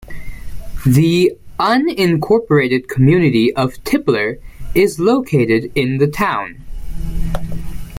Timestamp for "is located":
4.73-5.71